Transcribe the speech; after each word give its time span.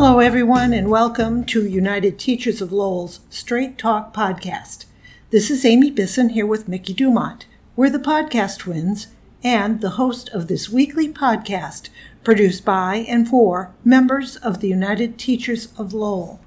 Hello, 0.00 0.20
everyone, 0.20 0.72
and 0.72 0.92
welcome 0.92 1.44
to 1.46 1.66
United 1.66 2.20
Teachers 2.20 2.62
of 2.62 2.70
Lowell's 2.70 3.18
Straight 3.30 3.76
Talk 3.76 4.14
podcast. 4.14 4.84
This 5.30 5.50
is 5.50 5.64
Amy 5.64 5.90
Bisson 5.90 6.28
here 6.28 6.46
with 6.46 6.68
Mickey 6.68 6.92
Dumont. 6.92 7.46
We're 7.74 7.90
the 7.90 7.98
podcast 7.98 8.58
twins 8.58 9.08
and 9.42 9.80
the 9.80 9.98
host 9.98 10.28
of 10.28 10.46
this 10.46 10.68
weekly 10.70 11.12
podcast 11.12 11.88
produced 12.22 12.64
by 12.64 13.04
and 13.08 13.28
for 13.28 13.74
members 13.84 14.36
of 14.36 14.60
the 14.60 14.68
United 14.68 15.18
Teachers 15.18 15.72
of 15.76 15.92
Lowell. 15.92 16.38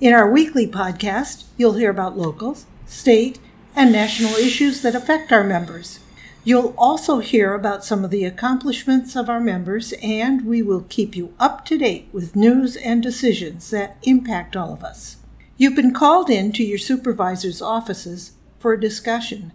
In 0.00 0.14
our 0.14 0.30
weekly 0.30 0.68
podcast, 0.68 1.46
you'll 1.56 1.72
hear 1.72 1.90
about 1.90 2.16
local, 2.16 2.56
state, 2.86 3.40
and 3.74 3.90
national 3.90 4.34
issues 4.34 4.82
that 4.82 4.94
affect 4.94 5.32
our 5.32 5.42
members. 5.42 5.98
You'll 6.44 6.74
also 6.76 7.20
hear 7.20 7.54
about 7.54 7.84
some 7.84 8.04
of 8.04 8.10
the 8.10 8.24
accomplishments 8.24 9.14
of 9.14 9.28
our 9.28 9.38
members, 9.38 9.94
and 10.02 10.44
we 10.44 10.60
will 10.60 10.84
keep 10.88 11.14
you 11.14 11.34
up 11.38 11.64
to 11.66 11.78
date 11.78 12.08
with 12.10 12.34
news 12.34 12.74
and 12.74 13.00
decisions 13.00 13.70
that 13.70 13.96
impact 14.02 14.56
all 14.56 14.72
of 14.72 14.82
us. 14.82 15.18
You've 15.56 15.76
been 15.76 15.94
called 15.94 16.28
in 16.28 16.50
to 16.52 16.64
your 16.64 16.78
supervisor's 16.78 17.62
offices 17.62 18.32
for 18.58 18.72
a 18.72 18.80
discussion, 18.80 19.52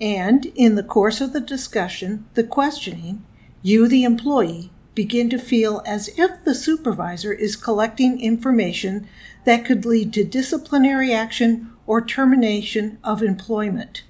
and 0.00 0.46
in 0.54 0.76
the 0.76 0.84
course 0.84 1.20
of 1.20 1.32
the 1.32 1.40
discussion, 1.40 2.26
the 2.34 2.44
questioning, 2.44 3.24
you, 3.62 3.88
the 3.88 4.04
employee, 4.04 4.70
begin 4.94 5.30
to 5.30 5.38
feel 5.38 5.82
as 5.84 6.16
if 6.16 6.44
the 6.44 6.54
supervisor 6.54 7.32
is 7.32 7.56
collecting 7.56 8.20
information 8.20 9.08
that 9.44 9.64
could 9.64 9.84
lead 9.84 10.12
to 10.12 10.22
disciplinary 10.22 11.12
action 11.12 11.72
or 11.88 12.00
termination 12.00 12.98
of 13.02 13.20
employment. 13.20 14.04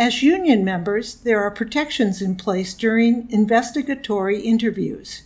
As 0.00 0.22
union 0.22 0.64
members, 0.64 1.16
there 1.16 1.42
are 1.42 1.50
protections 1.50 2.22
in 2.22 2.34
place 2.34 2.72
during 2.72 3.30
investigatory 3.30 4.40
interviews. 4.40 5.24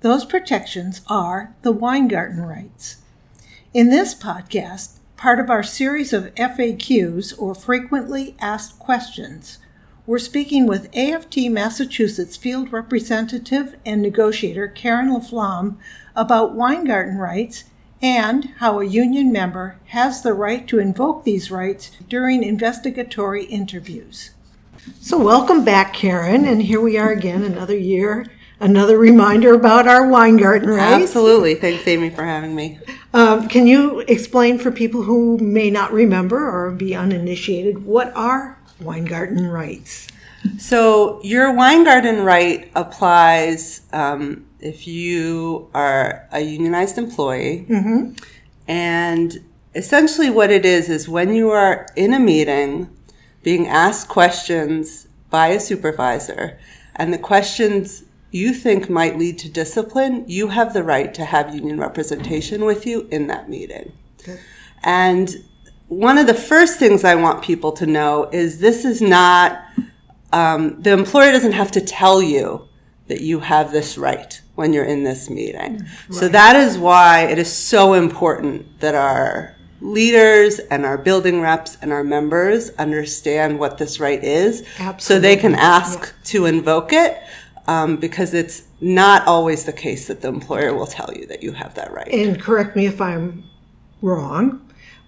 Those 0.00 0.24
protections 0.24 1.02
are 1.06 1.54
the 1.62 1.70
Weingarten 1.70 2.42
rights. 2.42 2.96
In 3.72 3.90
this 3.90 4.12
podcast, 4.12 4.98
part 5.16 5.38
of 5.38 5.50
our 5.50 5.62
series 5.62 6.12
of 6.12 6.34
FAQs 6.34 7.32
or 7.38 7.54
frequently 7.54 8.34
asked 8.40 8.80
questions, 8.80 9.58
we're 10.04 10.18
speaking 10.18 10.66
with 10.66 10.90
AFT 10.92 11.48
Massachusetts 11.48 12.36
field 12.36 12.72
representative 12.72 13.76
and 13.86 14.02
negotiator 14.02 14.66
Karen 14.66 15.10
LaFlamme 15.10 15.76
about 16.16 16.56
Weingarten 16.56 17.18
rights 17.18 17.62
and 18.02 18.52
how 18.58 18.80
a 18.80 18.84
union 18.84 19.32
member 19.32 19.78
has 19.86 20.22
the 20.22 20.34
right 20.34 20.66
to 20.68 20.78
invoke 20.78 21.24
these 21.24 21.50
rights 21.50 21.90
during 22.08 22.42
investigatory 22.42 23.44
interviews. 23.44 24.30
So, 25.00 25.18
welcome 25.18 25.64
back, 25.64 25.94
Karen, 25.94 26.44
and 26.44 26.62
here 26.62 26.80
we 26.80 26.96
are 26.96 27.10
again, 27.10 27.42
another 27.42 27.76
year, 27.76 28.26
another 28.60 28.98
reminder 28.98 29.54
about 29.54 29.88
our 29.88 30.08
Weingarten 30.08 30.68
rights. 30.68 31.02
Absolutely. 31.02 31.54
Thanks, 31.56 31.86
Amy, 31.88 32.10
for 32.10 32.24
having 32.24 32.54
me. 32.54 32.78
Um, 33.12 33.48
can 33.48 33.66
you 33.66 34.00
explain 34.00 34.58
for 34.58 34.70
people 34.70 35.02
who 35.02 35.38
may 35.38 35.70
not 35.70 35.92
remember 35.92 36.48
or 36.48 36.70
be 36.70 36.94
uninitiated 36.94 37.84
what 37.84 38.12
are 38.14 38.58
Weingarten 38.80 39.46
rights? 39.48 40.06
So, 40.58 41.20
your 41.24 41.52
Weingarten 41.52 42.22
right 42.22 42.70
applies 42.74 43.80
um, 43.92 44.45
if 44.60 44.86
you 44.86 45.70
are 45.74 46.28
a 46.32 46.40
unionized 46.40 46.98
employee. 46.98 47.66
Mm-hmm. 47.68 48.12
And 48.68 49.44
essentially, 49.74 50.30
what 50.30 50.50
it 50.50 50.64
is 50.64 50.88
is 50.88 51.08
when 51.08 51.34
you 51.34 51.50
are 51.50 51.86
in 51.96 52.12
a 52.12 52.18
meeting 52.18 52.90
being 53.42 53.66
asked 53.68 54.08
questions 54.08 55.06
by 55.30 55.48
a 55.48 55.60
supervisor, 55.60 56.58
and 56.96 57.12
the 57.12 57.18
questions 57.18 58.04
you 58.30 58.52
think 58.52 58.90
might 58.90 59.18
lead 59.18 59.38
to 59.38 59.48
discipline, 59.48 60.24
you 60.26 60.48
have 60.48 60.74
the 60.74 60.82
right 60.82 61.14
to 61.14 61.24
have 61.24 61.54
union 61.54 61.78
representation 61.78 62.64
with 62.64 62.86
you 62.86 63.06
in 63.10 63.28
that 63.28 63.48
meeting. 63.48 63.92
Okay. 64.20 64.38
And 64.82 65.36
one 65.88 66.18
of 66.18 66.26
the 66.26 66.34
first 66.34 66.78
things 66.78 67.04
I 67.04 67.14
want 67.14 67.42
people 67.42 67.72
to 67.72 67.86
know 67.86 68.28
is 68.32 68.58
this 68.58 68.84
is 68.84 69.00
not, 69.00 69.62
um, 70.32 70.82
the 70.82 70.92
employer 70.92 71.30
doesn't 71.30 71.52
have 71.52 71.70
to 71.72 71.80
tell 71.80 72.20
you 72.20 72.66
that 73.06 73.20
you 73.20 73.40
have 73.40 73.70
this 73.70 73.96
right 73.96 74.40
when 74.56 74.72
you're 74.72 74.84
in 74.84 75.04
this 75.04 75.30
meeting. 75.30 75.86
So 76.10 76.28
that 76.28 76.56
is 76.56 76.76
why 76.78 77.26
it 77.26 77.38
is 77.38 77.52
so 77.52 77.94
important 77.94 78.80
that 78.80 78.94
our 78.94 79.54
leaders 79.80 80.58
and 80.58 80.84
our 80.84 80.98
building 80.98 81.40
reps 81.40 81.76
and 81.80 81.92
our 81.92 82.02
members 82.02 82.70
understand 82.70 83.58
what 83.58 83.78
this 83.78 84.00
right 84.00 84.22
is 84.24 84.66
so 84.98 85.18
they 85.20 85.36
can 85.36 85.54
ask 85.54 86.14
to 86.24 86.46
invoke 86.46 86.92
it 86.92 87.22
um, 87.68 87.96
because 87.96 88.32
it's 88.32 88.62
not 88.80 89.26
always 89.26 89.64
the 89.64 89.72
case 89.72 90.06
that 90.08 90.22
the 90.22 90.28
employer 90.28 90.74
will 90.74 90.86
tell 90.86 91.10
you 91.14 91.26
that 91.26 91.42
you 91.42 91.52
have 91.52 91.74
that 91.74 91.92
right. 91.92 92.08
And 92.08 92.40
correct 92.40 92.76
me 92.76 92.86
if 92.86 93.00
I'm 93.00 93.44
wrong, 94.00 94.66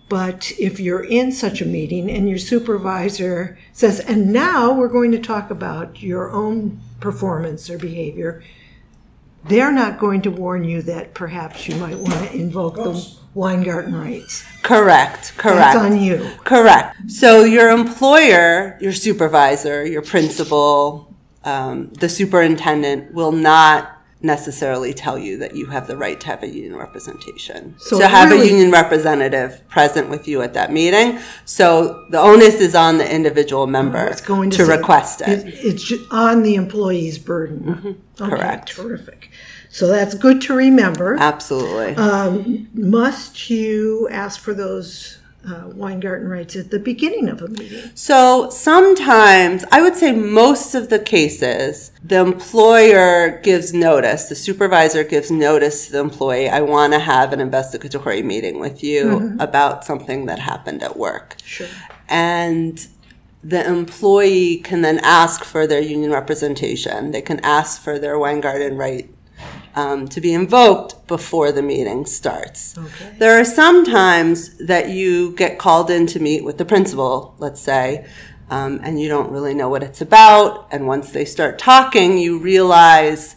but 0.09 0.53
if 0.59 0.81
you're 0.81 1.05
in 1.05 1.33
such 1.33 1.61
a 1.61 1.67
meeting 1.67 2.11
and 2.11 2.29
your 2.29 2.39
supervisor 2.39 3.59
says, 3.73 4.01
and 4.01 4.33
now 4.33 4.73
we're 4.73 4.89
going 4.89 5.13
to 5.13 5.19
talk 5.19 5.51
about 5.51 6.03
your 6.03 6.31
own 6.31 6.81
performance 7.01 7.71
or 7.71 7.79
behavior, 7.79 8.43
they're 9.45 9.73
not 9.73 9.99
going 9.99 10.23
to 10.23 10.31
warn 10.31 10.65
you 10.65 10.83
that 10.83 11.15
perhaps 11.15 11.69
you 11.69 11.77
might 11.77 11.99
want 11.99 12.29
to 12.29 12.35
invoke 12.35 12.77
the 12.77 13.19
Weingarten 13.35 13.95
rights. 13.95 14.45
Correct, 14.63 15.37
correct. 15.37 15.75
That's 15.75 15.79
on 15.79 16.01
you. 16.01 16.31
Correct. 16.45 17.11
So 17.11 17.45
your 17.45 17.71
employer, 17.71 18.77
your 18.81 18.93
supervisor, 18.93 19.87
your 19.87 20.03
principal, 20.03 21.15
um, 21.45 21.91
the 21.95 22.09
superintendent 22.09 23.15
will 23.15 23.33
not 23.33 23.98
necessarily 24.21 24.93
tell 24.93 25.17
you 25.17 25.37
that 25.39 25.55
you 25.55 25.67
have 25.67 25.87
the 25.87 25.97
right 25.97 26.19
to 26.21 26.27
have 26.27 26.43
a 26.43 26.49
union 26.49 26.75
representation. 26.77 27.75
So 27.79 27.99
to 28.01 28.09
have 28.09 28.31
really- 28.31 28.49
a 28.49 28.51
union 28.51 28.71
representative 28.73 29.63
present 29.69 30.09
with 30.11 30.27
you 30.27 30.43
at 30.43 30.55
that 30.55 30.73
meeting. 30.73 31.21
So 31.45 32.05
the 32.11 32.19
onus 32.19 32.55
is 32.57 32.75
on 32.75 32.99
the 32.99 33.09
individual 33.15 33.67
member 33.67 34.13
to, 34.13 34.51
to 34.51 34.65
request 34.67 35.21
it. 35.21 35.45
It's 35.47 35.93
on 36.11 36.43
the 36.43 36.57
employee's 36.57 37.19
burden. 37.19 37.69
Okay, 37.69 37.79
Mm-hmm. 37.79 38.29
Correct. 38.31 38.69
Terrific. 38.71 39.31
So 39.71 39.87
that's 39.87 40.15
good 40.15 40.41
to 40.43 40.55
remember. 40.55 41.17
Absolutely. 41.21 41.95
Um, 41.97 42.69
must 42.75 43.49
you 43.51 44.09
ask 44.11 44.41
for 44.41 44.53
those 44.55 45.18
uh, 45.47 45.69
Weingarten 45.75 46.29
rights 46.29 46.57
at 46.57 46.71
the 46.71 46.79
beginning 46.79 47.29
of 47.29 47.43
a 47.43 47.49
meeting? 47.49 47.91
So 47.95 48.51
sometimes, 48.51 49.65
I 49.71 49.83
would 49.83 49.97
say 49.97 50.13
most 50.13 50.75
of 50.75 50.89
the 50.89 50.99
cases, 50.99 51.93
the 52.03 52.21
employer 52.21 53.41
gives 53.43 53.73
notice, 53.73 54.29
the 54.29 54.35
supervisor 54.35 55.05
gives 55.05 55.31
notice 55.31 55.87
to 55.87 55.93
the 55.93 56.01
employee, 56.01 56.49
I 56.49 56.61
want 56.61 56.93
to 56.93 56.99
have 56.99 57.33
an 57.33 57.41
investigatory 57.41 58.23
meeting 58.23 58.59
with 58.59 58.83
you 58.83 59.37
about 59.41 59.85
something 59.85 60.27
that 60.27 60.39
happened 60.39 60.83
at 60.83 60.97
work. 60.97 61.37
Sure. 61.45 61.69
And 62.09 62.87
the 63.45 63.65
employee 63.67 64.59
can 64.59 64.83
then 64.83 64.99
ask 65.03 65.45
for 65.45 65.67
their 65.67 65.81
union 65.81 66.11
representation. 66.11 67.13
They 67.13 67.23
can 67.23 67.39
ask 67.41 67.81
for 67.81 67.99
their 67.99 68.19
Weingarten 68.19 68.77
right 68.77 69.09
um, 69.79 70.09
to 70.09 70.21
be 70.21 70.35
invoked 70.35 71.07
before 71.07 71.53
the 71.53 71.63
meeting 71.63 72.05
starts. 72.05 72.77
Okay. 72.77 73.15
There 73.19 73.39
are 73.39 73.45
some 73.45 73.85
times 73.85 74.57
that 74.59 74.89
you 74.89 75.31
get 75.37 75.57
called 75.57 75.89
in 75.89 76.09
to 76.09 76.19
meet 76.19 76.43
with 76.43 76.59
the 76.59 76.65
principal, 76.65 77.37
let's 77.39 77.61
say, 77.61 78.05
um, 78.51 78.81
and 78.83 79.01
you 79.01 79.09
don't 79.09 79.31
really 79.31 79.55
know 79.55 79.69
what 79.69 79.85
it's 79.85 80.01
about. 80.01 80.67
And 80.73 80.89
once 80.89 81.13
they 81.13 81.25
start 81.25 81.61
talking, 81.61 82.19
you 82.19 82.41
realize, 82.41 83.37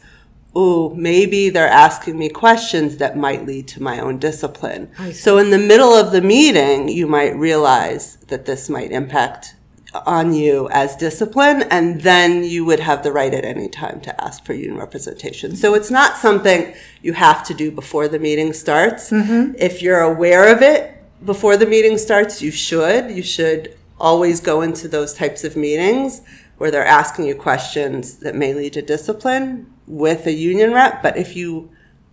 oh, 0.55 0.89
maybe 0.95 1.51
they're 1.51 1.67
asking 1.67 2.17
me 2.17 2.29
questions 2.29 2.97
that 2.97 3.15
might 3.15 3.45
lead 3.45 3.67
to 3.67 3.83
my 3.83 3.99
own 3.99 4.17
discipline. 4.17 4.89
So 5.13 5.37
in 5.37 5.51
the 5.51 5.59
middle 5.59 5.93
of 5.93 6.11
the 6.11 6.21
meeting, 6.21 6.89
you 6.89 7.05
might 7.05 7.35
realize 7.35 8.15
that 8.29 8.45
this 8.45 8.67
might 8.67 8.91
impact 8.91 9.55
on 9.93 10.33
you 10.33 10.69
as 10.71 10.95
discipline, 10.95 11.63
and 11.63 12.01
then 12.01 12.43
you 12.43 12.63
would 12.63 12.79
have 12.79 13.03
the 13.03 13.11
right 13.11 13.33
at 13.33 13.43
any 13.43 13.67
time 13.67 13.99
to 14.01 14.23
ask 14.23 14.45
for 14.45 14.53
union 14.53 14.77
representation. 14.77 15.55
So 15.55 15.73
it's 15.73 15.91
not 15.91 16.17
something 16.17 16.73
you 17.01 17.13
have 17.13 17.43
to 17.47 17.53
do 17.53 17.71
before 17.71 18.07
the 18.07 18.19
meeting 18.19 18.53
starts. 18.53 19.09
Mm-hmm. 19.09 19.55
If 19.57 19.81
you're 19.81 19.99
aware 19.99 20.53
of 20.53 20.61
it 20.61 20.97
before 21.25 21.57
the 21.57 21.65
meeting 21.65 21.97
starts, 21.97 22.41
you 22.41 22.51
should. 22.51 23.11
You 23.11 23.23
should 23.23 23.77
always 23.99 24.39
go 24.39 24.61
into 24.61 24.87
those 24.87 25.13
types 25.13 25.43
of 25.43 25.55
meetings 25.55 26.21
where 26.57 26.71
they're 26.71 26.85
asking 26.85 27.25
you 27.25 27.35
questions 27.35 28.17
that 28.17 28.35
may 28.35 28.53
lead 28.53 28.73
to 28.73 28.81
discipline 28.81 29.71
with 29.87 30.25
a 30.25 30.31
union 30.31 30.71
rep. 30.71 31.03
But 31.03 31.17
if 31.17 31.35
you 31.35 31.69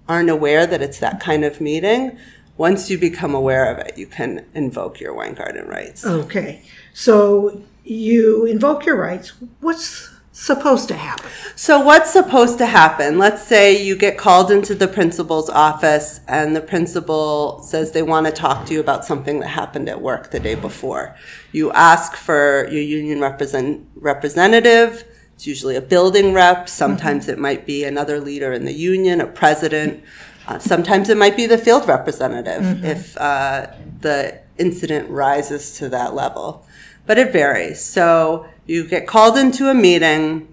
aren't 0.09 0.31
aware 0.31 0.67
that 0.67 0.83
it's 0.83 0.99
that 0.99 1.21
kind 1.21 1.45
of 1.45 1.61
meeting, 1.61 2.19
once 2.57 2.91
you 2.91 2.99
become 2.99 3.35
aware 3.35 3.73
of 3.73 3.79
it, 3.79 3.97
you 3.97 4.07
can 4.07 4.45
invoke 4.55 5.01
your 5.01 5.15
Weingarten 5.15 5.69
rights. 5.69 6.05
Okay. 6.05 6.63
So 6.93 7.63
you 7.89 8.45
invoke 8.45 8.85
your 8.85 8.97
rights. 8.97 9.33
What's 9.61 10.11
supposed 10.33 10.89
to 10.89 10.95
happen? 10.95 11.31
So, 11.57 11.81
what's 11.81 12.13
supposed 12.13 12.59
to 12.59 12.67
happen? 12.67 13.19
Let's 13.19 13.43
say 13.43 13.83
you 13.83 13.97
get 13.97 14.19
called 14.19 14.51
into 14.51 14.75
the 14.75 14.89
principal's 14.89 15.49
office 15.49 16.21
and 16.29 16.55
the 16.55 16.61
principal 16.61 17.63
says 17.63 17.93
they 17.93 18.03
want 18.03 18.27
to 18.27 18.33
talk 18.33 18.67
to 18.67 18.75
you 18.75 18.81
about 18.81 19.05
something 19.05 19.41
that 19.41 19.49
happened 19.49 19.89
at 19.89 20.01
work 20.01 20.31
the 20.31 20.41
day 20.41 20.55
before. 20.55 21.17
You 21.53 21.73
ask 21.73 22.15
for 22.15 22.69
your 22.71 22.83
union 22.83 23.21
represent, 23.21 23.89
representative. 23.97 25.05
It's 25.35 25.47
usually 25.47 25.77
a 25.77 25.81
building 25.81 26.33
rep. 26.33 26.69
Sometimes 26.69 27.29
it 27.29 27.39
might 27.39 27.65
be 27.65 27.85
another 27.85 28.21
leader 28.21 28.53
in 28.53 28.65
the 28.65 28.73
union, 28.73 29.21
a 29.21 29.27
president. 29.27 30.03
Uh, 30.47 30.59
sometimes 30.59 31.09
it 31.09 31.17
might 31.17 31.37
be 31.37 31.47
the 31.47 31.59
field 31.59 31.87
representative 31.87 32.85
if 32.85 33.17
uh, 33.19 33.67
the 34.01 34.41
incident 34.59 35.09
rises 35.09 35.77
to 35.79 35.89
that 35.89 36.15
level, 36.15 36.67
but 37.09 37.19
it 37.19 37.33
varies. 37.33 37.83
So 37.83 38.47
you 38.67 38.87
get 38.87 39.07
called 39.07 39.39
into 39.39 39.71
a 39.71 39.75
meeting, 39.75 40.47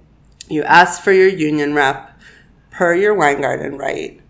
you 0.50 0.64
ask 0.64 1.04
for 1.04 1.12
your 1.12 1.28
union 1.28 1.74
rep 1.74 2.18
per 2.72 2.96
your 2.96 3.14
Weingarten 3.14 3.78
right. 3.78 4.22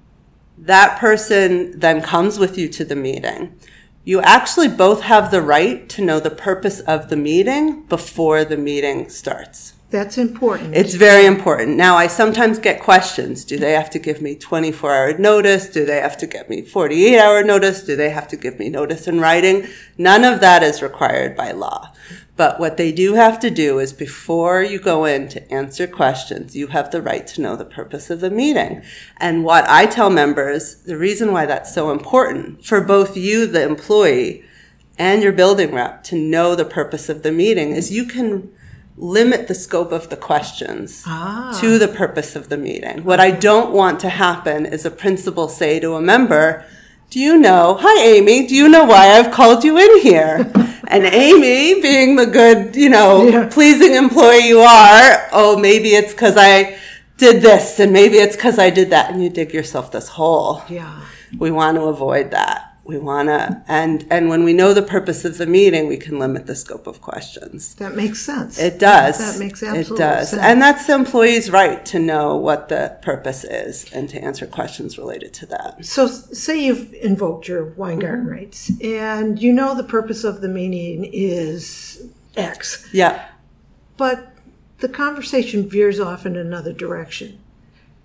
That 0.57 0.98
person 0.98 1.80
then 1.80 2.01
comes 2.01 2.39
with 2.39 2.57
you 2.57 2.68
to 2.69 2.83
the 2.83 2.95
meeting. 2.95 3.60
You 4.04 4.22
actually 4.22 4.69
both 4.69 5.01
have 5.01 5.30
the 5.30 5.44
right 5.44 5.88
to 5.89 6.04
know 6.04 6.19
the 6.19 6.31
purpose 6.31 6.80
of 6.80 7.10
the 7.10 7.16
meeting 7.16 7.83
before 7.83 8.44
the 8.44 8.57
meeting 8.57 9.07
starts. 9.10 9.75
That's 9.92 10.18
important. 10.18 10.76
It's 10.76 10.96
very 10.96 11.26
important. 11.26 11.78
Now, 11.78 11.96
I 11.96 12.08
sometimes 12.08 12.58
get 12.58 12.82
questions. 12.82 13.46
Do 13.46 13.58
they 13.58 13.74
have 13.74 13.90
to 13.92 14.00
give 14.00 14.20
me 14.22 14.36
24 14.36 14.94
hour 14.94 15.18
notice? 15.18 15.70
Do 15.70 15.86
they 15.86 16.02
have 16.02 16.18
to 16.18 16.28
give 16.28 16.50
me 16.50 16.64
48 16.64 17.20
hour 17.20 17.44
notice? 17.44 17.84
Do 17.84 17.96
they 17.96 18.10
have 18.10 18.28
to 18.30 18.36
give 18.36 18.58
me 18.58 18.70
notice 18.70 19.08
in 19.08 19.22
writing? 19.22 19.68
None 19.98 20.24
of 20.24 20.42
that 20.42 20.64
is 20.64 20.82
required 20.82 21.38
by 21.38 21.52
law. 21.52 21.94
But 22.36 22.60
what 22.60 22.78
they 22.78 22.92
do 22.92 23.14
have 23.14 23.40
to 23.42 23.50
do 23.50 23.80
is 23.80 23.94
before 23.94 24.62
you 24.62 24.80
go 24.80 25.06
in 25.06 25.30
to 25.30 25.54
answer 25.54 25.88
questions, 25.88 26.56
you 26.56 26.68
have 26.68 26.92
the 26.92 27.02
right 27.02 27.26
to 27.28 27.42
know 27.42 27.56
the 27.56 27.64
purpose 27.64 28.10
of 28.10 28.20
the 28.20 28.30
meeting. 28.30 28.81
And 29.18 29.46
what 29.46 29.70
I 29.70 29.86
tell 29.86 30.10
members, 30.10 30.76
the 30.84 30.98
reason 30.98 31.31
why 31.31 31.46
that's 31.46 31.74
so 31.74 31.92
important 31.92 32.66
for 32.66 32.81
both 32.81 33.16
you, 33.16 33.46
the 33.46 33.64
employee, 33.64 34.44
and 34.98 35.22
your 35.24 35.31
building 35.31 35.74
rep 35.74 36.04
to 36.06 36.16
know 36.16 36.56
the 36.56 36.66
purpose 36.66 37.08
of 37.08 37.24
the 37.24 37.31
meeting 37.31 37.72
is 37.72 37.92
you 37.92 38.06
can 38.06 38.52
limit 38.97 39.47
the 39.47 39.56
scope 39.56 39.92
of 39.92 40.09
the 40.09 40.15
questions 40.15 41.03
Ah. 41.06 41.57
to 41.59 41.77
the 41.77 41.88
purpose 41.88 42.36
of 42.36 42.50
the 42.50 42.57
meeting. 42.57 43.03
What 43.03 43.19
I 43.19 43.31
don't 43.31 43.71
want 43.71 44.00
to 44.01 44.09
happen 44.09 44.65
is 44.65 44.86
a 44.86 44.92
principal 44.92 45.50
say 45.50 45.80
to 45.81 45.95
a 45.95 46.01
member, 46.01 46.63
do 47.09 47.19
you 47.19 47.38
know, 47.38 47.77
hi 47.80 48.01
Amy, 48.03 48.47
do 48.47 48.56
you 48.56 48.69
know 48.69 48.86
why 48.86 49.07
I've 49.09 49.31
called 49.31 49.63
you 49.63 49.77
in 49.77 50.00
here? 50.01 50.50
and 50.88 51.03
Amy, 51.06 51.81
being 51.81 52.15
the 52.15 52.25
good, 52.25 52.75
you 52.75 52.89
know, 52.89 53.27
Yeah. 53.27 53.47
pleasing 53.51 53.94
employee 53.95 54.47
you 54.47 54.59
are, 54.59 55.27
oh, 55.33 55.57
maybe 55.57 55.89
it's 55.89 56.13
because 56.13 56.36
I 56.38 56.77
did 57.18 57.42
this 57.42 57.80
and 57.80 57.92
maybe 57.94 58.18
it's 58.18 58.36
because 58.36 58.57
I 58.59 58.69
did 58.69 58.89
that 58.92 59.12
and 59.12 59.21
you 59.24 59.30
dig 59.30 59.53
yourself 59.53 59.92
this 59.92 60.07
hole. 60.09 60.62
yeah. 60.69 61.01
We 61.38 61.51
want 61.51 61.75
to 61.77 61.83
avoid 61.86 62.31
that. 62.31 62.75
We 62.86 63.00
want 63.00 63.30
to, 63.30 63.64
and, 63.68 64.06
and 64.12 64.30
when 64.30 64.44
we 64.44 64.54
know 64.54 64.72
the 64.72 64.84
purpose 64.84 65.26
of 65.26 65.40
the 65.40 65.48
meeting, 65.48 65.88
we 65.88 65.98
can 65.98 66.20
limit 66.20 66.46
the 66.46 66.56
scope 66.56 66.86
of 66.86 67.02
questions. 67.02 67.74
That 67.76 67.96
makes 67.96 68.22
sense. 68.22 68.60
It 68.60 68.78
does. 68.78 69.18
That 69.18 69.40
makes 69.40 69.64
It 69.64 69.88
does. 69.96 70.30
sense. 70.30 70.42
And 70.42 70.62
that's 70.62 70.86
the 70.86 70.94
employee's 70.94 71.50
right 71.50 71.84
to 71.88 71.98
know 71.98 72.36
what 72.38 72.70
the 72.70 72.96
purpose 73.02 73.44
is 73.44 73.92
and 73.92 74.08
to 74.10 74.24
answer 74.24 74.46
questions 74.46 75.00
related 75.00 75.34
to 75.34 75.48
that. 75.48 75.84
So, 75.84 76.06
say 76.06 76.64
you've 76.64 76.94
invoked 76.94 77.48
your 77.48 77.66
Weingarten 77.74 78.26
mm-hmm. 78.26 78.34
rights, 78.34 78.72
and 78.82 79.42
you 79.42 79.52
know 79.52 79.74
the 79.74 79.84
purpose 79.84 80.24
of 80.24 80.42
the 80.42 80.48
meeting 80.48 81.10
is 81.12 82.08
X, 82.38 82.88
Yeah. 82.94 83.30
but 83.98 84.31
the 84.78 84.90
conversation 84.90 85.68
veers 85.68 86.00
off 86.00 86.26
in 86.26 86.36
another 86.36 86.72
direction. 86.74 87.40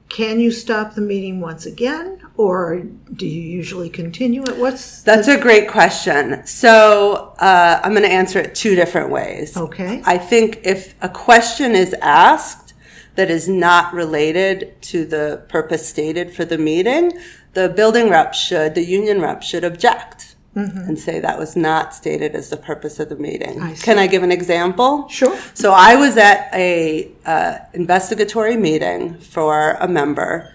Can 0.09 0.41
you 0.41 0.51
stop 0.51 0.95
the 0.95 1.01
meeting 1.01 1.41
once 1.41 1.67
again, 1.67 2.20
or 2.41 2.81
do 3.13 3.27
you 3.27 3.43
usually 3.43 3.91
continue 3.91 4.43
it? 4.45 4.57
What's 4.57 5.03
That's 5.03 5.29
a 5.29 5.39
great 5.39 5.69
question. 5.69 6.47
So 6.47 7.35
uh, 7.39 7.81
I'm 7.85 7.93
going 7.93 8.03
to 8.03 8.11
answer 8.11 8.39
it 8.39 8.55
two 8.55 8.75
different 8.75 9.11
ways. 9.11 9.59
Okay. 9.59 10.03
I 10.07 10.17
think 10.17 10.61
if 10.65 10.95
a 11.03 11.09
question 11.11 11.75
is 11.75 11.93
asked 12.01 12.73
that 13.17 13.31
is 13.31 13.47
not 13.47 13.93
related 13.93 14.81
to 14.83 15.05
the 15.05 15.45
purpose 15.49 15.87
stated 15.87 16.33
for 16.33 16.47
the 16.47 16.57
meeting, 16.57 17.13
the 17.53 17.69
building 17.69 18.09
rep 18.09 18.33
should, 18.33 18.75
the 18.75 18.85
union 18.85 19.21
rep 19.21 19.43
should 19.43 19.63
object 19.65 20.37
and 20.55 20.99
say 20.99 21.21
that 21.21 21.39
was 21.39 21.57
not 21.57 21.95
stated 21.95 22.35
as 22.35 22.51
the 22.51 22.57
purpose 22.57 22.99
of 22.99 23.09
the 23.09 23.17
meeting. 23.17 23.57
Mm-hmm. 23.57 23.63
I. 23.63 23.75
Can 23.75 23.99
I 23.99 24.07
give 24.07 24.23
an 24.23 24.33
example? 24.33 25.09
Sure. 25.09 25.39
So 25.55 25.73
I 25.73 25.95
was 25.97 26.17
at 26.17 26.51
a 26.53 27.11
uh, 27.25 27.59
investigatory 27.73 28.57
meeting 28.57 29.19
for 29.19 29.73
a 29.81 29.87
member, 29.87 30.53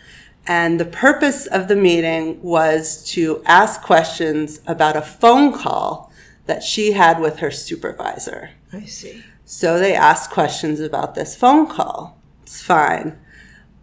and 0.47 0.79
the 0.79 0.85
purpose 0.85 1.47
of 1.47 1.67
the 1.67 1.75
meeting 1.75 2.41
was 2.41 3.03
to 3.11 3.41
ask 3.45 3.81
questions 3.81 4.61
about 4.67 4.95
a 4.95 5.01
phone 5.01 5.51
call 5.53 6.11
that 6.45 6.61
she 6.61 6.91
had 6.91 7.19
with 7.19 7.39
her 7.39 7.49
supervisor. 7.51 8.51
I 8.71 8.85
see. 8.85 9.23
So 9.45 9.79
they 9.79 9.95
asked 9.95 10.29
questions 10.31 10.79
about 10.79 11.15
this 11.15 11.35
phone 11.35 11.67
call. 11.67 12.17
It's 12.43 12.61
fine. 12.61 13.17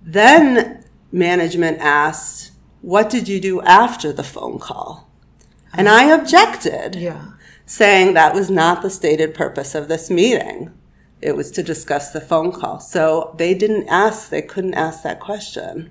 Then 0.03 0.85
management 1.11 1.79
asked, 1.81 2.53
What 2.81 3.11
did 3.11 3.29
you 3.29 3.41
do 3.41 3.61
after 3.63 4.13
the 4.13 4.25
phone 4.25 4.59
call? 4.59 5.09
And 5.73 5.89
I 5.89 6.05
objected 6.05 6.95
Yeah. 6.97 7.31
saying 7.67 8.15
that 8.15 8.35
was 8.35 8.51
not 8.51 8.83
the 8.83 8.91
stated 8.91 9.35
purpose 9.35 9.75
of 9.75 9.89
this 9.89 10.11
meeting. 10.11 10.71
It 11.21 11.37
was 11.37 11.51
to 11.53 11.63
discuss 11.63 12.11
the 12.11 12.21
phone 12.21 12.53
call. 12.53 12.81
So 12.81 13.35
they 13.39 13.55
didn't 13.55 13.89
ask, 13.89 14.29
they 14.29 14.43
couldn't 14.43 14.75
ask 14.75 15.03
that 15.03 15.21
question 15.21 15.91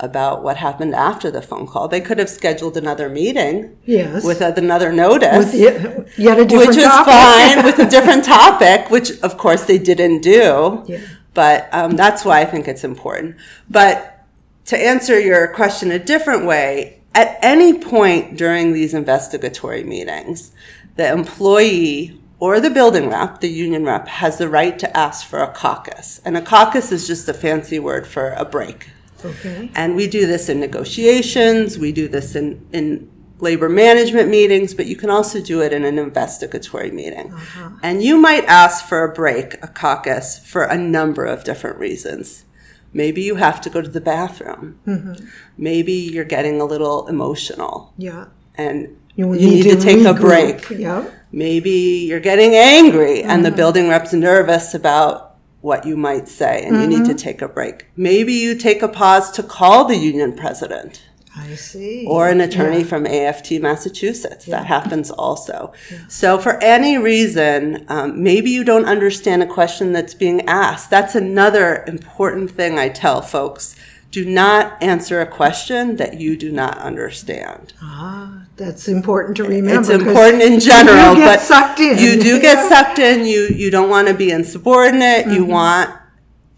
about 0.00 0.42
what 0.42 0.56
happened 0.56 0.94
after 0.94 1.30
the 1.30 1.42
phone 1.42 1.66
call. 1.66 1.88
They 1.88 2.00
could 2.00 2.18
have 2.18 2.28
scheduled 2.30 2.76
another 2.76 3.08
meeting 3.08 3.76
Yes. 3.84 4.24
with 4.24 4.40
another 4.40 4.92
notice, 4.92 5.46
With 5.46 5.54
yet, 5.54 6.08
yet 6.18 6.38
a 6.38 6.44
different 6.44 6.68
which 6.68 6.76
is 6.78 6.84
topic. 6.84 7.12
fine 7.12 7.64
with 7.64 7.78
a 7.78 7.86
different 7.96 8.24
topic, 8.24 8.90
which 8.90 9.10
of 9.22 9.36
course 9.38 9.64
they 9.64 9.78
didn't 9.78 10.20
do. 10.20 10.84
Yeah. 10.86 11.00
But 11.34 11.68
um, 11.72 11.96
that's 11.96 12.24
why 12.24 12.40
I 12.40 12.44
think 12.44 12.66
it's 12.68 12.84
important. 12.84 13.36
But 13.70 14.24
to 14.66 14.76
answer 14.78 15.18
your 15.18 15.48
question 15.48 15.90
a 15.90 15.98
different 15.98 16.46
way, 16.46 17.00
at 17.14 17.38
any 17.42 17.78
point 17.78 18.36
during 18.36 18.72
these 18.72 18.94
investigatory 18.94 19.82
meetings, 19.84 20.52
the 20.96 21.08
employee 21.10 22.20
or 22.40 22.60
the 22.60 22.70
building 22.70 23.08
rep, 23.08 23.40
the 23.40 23.48
union 23.48 23.84
rep, 23.84 24.06
has 24.06 24.38
the 24.38 24.48
right 24.48 24.78
to 24.78 24.96
ask 24.96 25.26
for 25.26 25.40
a 25.42 25.48
caucus. 25.52 26.20
And 26.24 26.36
a 26.36 26.42
caucus 26.42 26.92
is 26.92 27.06
just 27.06 27.28
a 27.28 27.34
fancy 27.34 27.78
word 27.80 28.06
for 28.06 28.30
a 28.30 28.44
break. 28.44 28.90
Okay. 29.24 29.70
And 29.74 29.96
we 29.96 30.06
do 30.06 30.26
this 30.26 30.48
in 30.48 30.60
negotiations, 30.60 31.78
we 31.78 31.92
do 31.92 32.08
this 32.08 32.34
in, 32.34 32.66
in 32.72 33.10
labor 33.40 33.68
management 33.68 34.28
meetings, 34.28 34.74
but 34.74 34.86
you 34.86 34.96
can 34.96 35.10
also 35.10 35.40
do 35.40 35.60
it 35.60 35.72
in 35.72 35.84
an 35.84 35.98
investigatory 35.98 36.90
meeting. 36.90 37.32
Uh-huh. 37.32 37.70
And 37.82 38.02
you 38.02 38.18
might 38.18 38.44
ask 38.46 38.84
for 38.84 39.04
a 39.04 39.12
break, 39.12 39.54
a 39.62 39.68
caucus, 39.68 40.38
for 40.38 40.64
a 40.64 40.76
number 40.76 41.24
of 41.24 41.44
different 41.44 41.78
reasons. 41.78 42.44
Maybe 42.92 43.22
you 43.22 43.36
have 43.36 43.60
to 43.62 43.70
go 43.70 43.82
to 43.82 43.88
the 43.88 44.00
bathroom. 44.00 44.80
Mm-hmm. 44.86 45.26
Maybe 45.56 45.92
you're 45.92 46.24
getting 46.24 46.60
a 46.60 46.64
little 46.64 47.06
emotional 47.06 47.92
Yeah. 47.98 48.26
and 48.54 48.96
You, 49.14 49.34
you 49.34 49.50
need 49.50 49.62
to 49.64 49.76
take 49.76 50.04
a 50.06 50.14
break. 50.14 50.68
Yeah. 50.70 51.08
Maybe 51.30 52.06
you're 52.08 52.20
getting 52.20 52.54
angry 52.54 53.22
and 53.22 53.44
the 53.44 53.50
mm-hmm. 53.50 53.56
building 53.56 53.88
rep's 53.88 54.14
nervous 54.14 54.74
about 54.74 55.27
what 55.60 55.84
you 55.84 55.96
might 55.96 56.28
say 56.28 56.62
and 56.64 56.80
you 56.80 56.86
need 56.86 57.04
to 57.06 57.14
take 57.14 57.42
a 57.42 57.48
break. 57.48 57.86
Maybe 57.96 58.32
you 58.32 58.54
take 58.54 58.82
a 58.82 58.88
pause 58.88 59.30
to 59.32 59.42
call 59.42 59.84
the 59.84 59.96
union 59.96 60.36
president 60.36 61.02
I 61.36 61.54
see. 61.54 62.06
or 62.06 62.28
an 62.28 62.40
attorney 62.40 62.84
from 62.84 63.06
AFT 63.06 63.52
Massachusetts. 63.60 64.44
That 64.46 64.66
happens 64.66 65.10
also. 65.10 65.72
So, 66.08 66.38
for 66.38 66.62
any 66.62 66.96
reason, 66.96 67.84
um, 67.88 68.22
maybe 68.22 68.50
you 68.50 68.64
don't 68.64 68.86
understand 68.86 69.42
a 69.42 69.46
question 69.46 69.92
that's 69.92 70.14
being 70.14 70.46
asked. 70.46 70.90
That's 70.90 71.14
another 71.14 71.84
important 71.86 72.50
thing 72.50 72.78
I 72.78 72.88
tell 72.88 73.20
folks. 73.20 73.76
Do 74.10 74.24
not 74.24 74.82
answer 74.82 75.20
a 75.20 75.26
question 75.26 75.96
that 75.96 76.18
you 76.18 76.36
do 76.36 76.50
not 76.50 76.78
understand. 76.78 77.74
ah, 77.82 78.46
that's 78.58 78.88
important 78.88 79.36
to 79.38 79.44
remember. 79.44 79.80
It's 79.80 79.88
important 79.88 80.42
in 80.42 80.60
general, 80.60 81.14
you 81.14 81.20
get 81.20 81.38
but 81.38 81.40
sucked 81.40 81.80
in. 81.80 81.96
you 81.98 82.20
do 82.20 82.40
get 82.40 82.68
sucked 82.68 82.98
in. 82.98 83.24
You 83.24 83.48
you 83.54 83.70
don't 83.70 83.88
want 83.88 84.08
to 84.08 84.14
be 84.14 84.30
insubordinate. 84.30 85.26
You 85.26 85.42
Mm-hmm. 85.44 85.52
want 85.52 85.90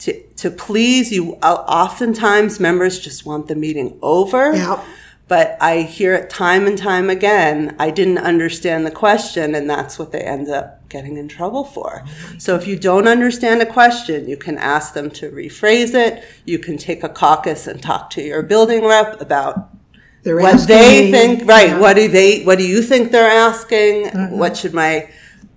to 0.01 0.21
to 0.43 0.51
please. 0.51 1.13
You 1.13 1.35
oftentimes 1.35 2.59
members 2.59 2.99
just 2.99 3.25
want 3.27 3.47
the 3.49 3.55
meeting 3.55 3.99
over. 4.03 4.55
Yeah. 4.55 4.83
But 5.29 5.57
I 5.61 5.83
hear 5.83 6.13
it 6.15 6.29
time 6.29 6.67
and 6.67 6.77
time 6.77 7.09
again. 7.09 7.77
I 7.79 7.91
didn't 7.91 8.19
understand 8.19 8.85
the 8.85 8.91
question, 8.91 9.55
and 9.55 9.71
that's 9.71 9.97
what 9.97 10.11
they 10.11 10.23
end 10.23 10.49
up 10.49 10.89
getting 10.89 11.17
in 11.17 11.29
trouble 11.29 11.63
for. 11.63 12.05
So 12.39 12.57
if 12.57 12.67
you 12.67 12.77
don't 12.77 13.07
understand 13.07 13.63
a 13.63 13.67
question, 13.67 14.29
you 14.29 14.37
can 14.37 14.59
ask 14.59 14.93
them 14.93 15.09
to 15.13 15.31
rephrase 15.31 15.95
it. 15.95 16.25
You 16.47 16.59
can 16.59 16.77
take 16.79 17.05
a 17.05 17.09
caucus 17.09 17.69
and 17.69 17.81
talk 17.81 18.11
to 18.11 18.23
your 18.23 18.43
building 18.43 18.85
rep 18.85 19.21
about 19.21 19.69
They're 20.23 20.37
what 20.37 20.67
they 20.69 21.05
me- 21.07 21.11
think 21.13 21.49
right 21.49 21.69
yeah. 21.71 21.79
what 21.79 21.95
do 21.97 22.09
they 22.09 22.43
what 22.45 22.59
do 22.59 22.67
you 22.67 22.83
think 22.83 23.11
they're 23.13 23.31
asking 23.31 24.09
what 24.39 24.57
should 24.57 24.75
my 24.75 25.09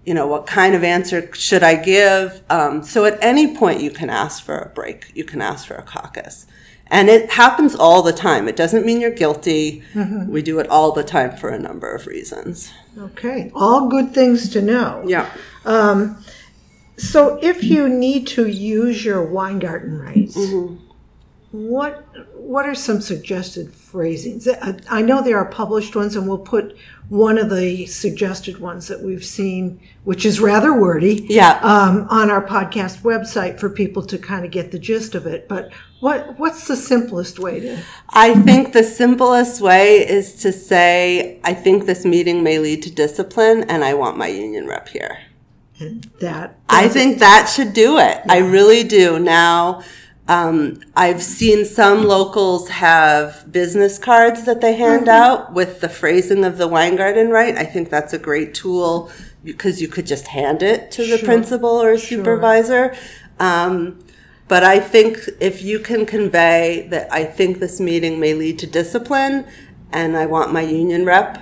you 0.05 0.13
know 0.13 0.27
what 0.27 0.45
kind 0.47 0.73
of 0.75 0.83
answer 0.83 1.29
should 1.33 1.63
i 1.63 1.75
give 1.75 2.41
um, 2.49 2.83
so 2.83 3.05
at 3.05 3.17
any 3.21 3.55
point 3.55 3.81
you 3.81 3.89
can 3.91 4.09
ask 4.09 4.43
for 4.43 4.57
a 4.57 4.69
break 4.69 5.11
you 5.15 5.23
can 5.23 5.41
ask 5.41 5.67
for 5.67 5.75
a 5.75 5.81
caucus 5.83 6.45
and 6.87 7.09
it 7.09 7.31
happens 7.31 7.73
all 7.75 8.01
the 8.01 8.11
time 8.13 8.47
it 8.47 8.55
doesn't 8.55 8.85
mean 8.85 8.99
you're 9.01 9.11
guilty 9.11 9.81
we 10.27 10.41
do 10.41 10.59
it 10.59 10.67
all 10.69 10.91
the 10.91 11.03
time 11.03 11.35
for 11.37 11.49
a 11.49 11.59
number 11.59 11.93
of 11.93 12.07
reasons 12.07 12.71
Okay. 12.99 13.51
All 13.55 13.87
good 13.89 14.13
things 14.13 14.49
to 14.49 14.61
know. 14.61 15.03
yeah 15.07 15.29
So 16.97 17.39
if 17.41 17.63
you 17.63 17.89
need 17.89 18.27
to 18.27 18.47
use 18.47 19.03
your 19.03 19.23
Weingarten 19.23 19.97
rights, 19.99 20.37
Mm-hmm. 20.37 20.82
What 21.53 22.03
what 22.35 22.65
are 22.65 22.73
some 22.73 22.99
suggested 22.99 23.71
phrasings? 23.71 24.47
I, 24.47 24.79
I 24.89 25.01
know 25.03 25.21
there 25.21 25.37
are 25.37 25.45
published 25.45 25.95
ones, 25.95 26.15
and 26.15 26.27
we'll 26.27 26.39
put 26.39 26.75
one 27.09 27.37
of 27.37 27.51
the 27.51 27.85
suggested 27.85 28.57
ones 28.57 28.87
that 28.87 29.03
we've 29.03 29.23
seen, 29.23 29.79
which 30.03 30.25
is 30.25 30.39
rather 30.39 30.73
wordy, 30.73 31.27
Yeah. 31.29 31.59
um, 31.61 32.07
on 32.09 32.31
our 32.31 32.43
podcast 32.43 33.03
website 33.03 33.59
for 33.59 33.69
people 33.69 34.01
to 34.07 34.17
kind 34.17 34.45
of 34.45 34.51
get 34.51 34.71
the 34.71 34.79
gist 34.79 35.13
of 35.13 35.27
it. 35.27 35.47
But 35.47 35.71
what 35.99 36.39
what's 36.39 36.67
the 36.67 36.75
simplest 36.75 37.37
way 37.37 37.59
to? 37.59 37.79
I 38.09 38.33
think 38.33 38.73
the 38.73 38.83
simplest 38.83 39.61
way 39.61 39.97
is 39.97 40.33
to 40.37 40.51
say, 40.51 41.39
I 41.43 41.53
think 41.53 41.85
this 41.85 42.03
meeting 42.03 42.41
may 42.41 42.57
lead 42.57 42.81
to 42.81 42.91
discipline 42.91 43.65
and 43.69 43.83
I 43.83 43.93
want 43.93 44.17
my 44.17 44.27
union 44.27 44.65
rep 44.65 44.89
here. 44.89 45.19
And 45.79 46.03
that 46.19 46.57
I 46.67 46.87
think 46.87 47.19
that 47.19 47.47
should 47.47 47.73
do 47.73 47.99
it. 47.99 48.21
I 48.27 48.39
really 48.39 48.83
do. 48.83 49.19
Now, 49.19 49.83
um, 50.27 50.79
I've 50.95 51.21
seen 51.21 51.65
some 51.65 52.05
locals 52.05 52.69
have 52.69 53.51
business 53.51 53.97
cards 53.97 54.45
that 54.45 54.61
they 54.61 54.73
hand 54.75 55.09
out 55.09 55.53
with 55.53 55.81
the 55.81 55.89
phrasing 55.89 56.45
of 56.45 56.57
the 56.57 56.67
Weingarten 56.67 57.29
right. 57.29 57.55
I 57.55 57.65
think 57.65 57.89
that's 57.89 58.13
a 58.13 58.17
great 58.19 58.53
tool 58.53 59.11
because 59.43 59.81
you 59.81 59.89
could 59.89 60.07
just 60.07 60.27
hand 60.27 60.63
it 60.63 60.91
to 60.91 61.01
the 61.05 61.17
Sure. 61.17 61.25
principal 61.25 61.69
or 61.69 61.97
supervisor. 61.97 62.95
Um, 63.39 63.99
but 64.47 64.63
I 64.63 64.79
think 64.79 65.19
if 65.41 65.61
you 65.61 65.79
can 65.79 66.05
convey 66.05 66.87
that 66.89 67.11
I 67.11 67.25
think 67.25 67.59
this 67.59 67.79
meeting 67.81 68.19
may 68.19 68.33
lead 68.33 68.59
to 68.59 68.67
discipline 68.67 69.45
and 69.91 70.15
I 70.15 70.25
want 70.25 70.53
my 70.53 70.61
union 70.61 71.05
rep. 71.05 71.37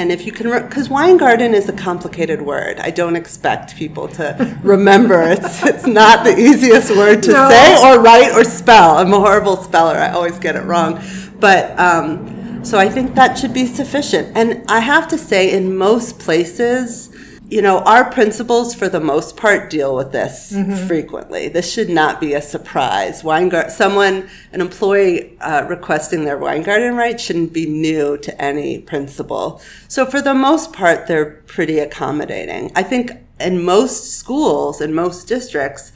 And 0.00 0.10
if 0.10 0.24
you 0.24 0.32
can, 0.32 0.48
because 0.66 0.88
Weingarten 0.88 1.52
is 1.52 1.68
a 1.68 1.74
complicated 1.74 2.40
word. 2.40 2.80
I 2.80 2.90
don't 2.90 3.16
expect 3.16 3.76
people 3.76 4.08
to 4.08 4.58
remember. 4.62 5.20
It's, 5.30 5.62
it's 5.62 5.86
not 5.86 6.24
the 6.24 6.34
easiest 6.38 6.90
word 6.96 7.22
to 7.24 7.32
No. 7.32 7.50
say 7.50 7.76
or 7.84 8.00
write 8.00 8.32
or 8.32 8.42
spell. 8.44 8.96
I'm 8.96 9.12
a 9.12 9.18
horrible 9.20 9.58
speller. 9.58 9.96
I 9.96 10.10
always 10.12 10.38
get 10.38 10.56
it 10.56 10.64
wrong. 10.64 10.98
But, 11.38 11.78
um, 11.78 12.64
so 12.64 12.78
I 12.78 12.88
think 12.88 13.14
that 13.16 13.38
should 13.38 13.52
be 13.52 13.66
sufficient. 13.66 14.34
And 14.38 14.64
I 14.70 14.80
have 14.80 15.06
to 15.08 15.18
say, 15.18 15.52
in 15.52 15.76
most 15.76 16.18
places, 16.18 17.09
you 17.50 17.60
know, 17.60 17.80
our 17.80 18.10
principals, 18.12 18.76
for 18.76 18.88
the 18.88 19.00
most 19.00 19.36
part, 19.36 19.70
deal 19.70 19.96
with 19.96 20.12
this 20.12 20.54
frequently. 20.86 21.48
This 21.48 21.70
should 21.70 21.90
not 21.90 22.20
be 22.20 22.34
a 22.34 22.40
surprise. 22.40 23.24
Weingart, 23.24 23.70
someone, 23.70 24.30
an 24.52 24.60
employee 24.60 25.36
uh, 25.40 25.66
requesting 25.68 26.24
their 26.24 26.38
Weingarten 26.38 26.94
right 26.94 27.20
shouldn't 27.20 27.52
be 27.52 27.66
new 27.66 28.16
to 28.18 28.40
any 28.40 28.78
principal. 28.78 29.60
So 29.88 30.06
for 30.06 30.22
the 30.22 30.32
most 30.32 30.72
part, 30.72 31.08
they're 31.08 31.42
pretty 31.46 31.80
accommodating. 31.80 32.70
I 32.76 32.84
think 32.84 33.12
in 33.40 33.64
most 33.64 34.12
schools, 34.12 34.80
in 34.80 34.94
most 34.94 35.26
districts, 35.26 35.90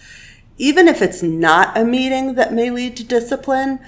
even 0.59 0.89
if 0.89 1.01
it's 1.01 1.23
not 1.23 1.77
a 1.79 1.85
meeting 1.85 2.35
that 2.35 2.53
may 2.53 2.71
lead 2.71 2.97
to 2.97 3.05
discipline, 3.05 3.79